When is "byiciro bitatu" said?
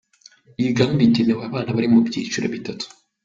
2.07-2.85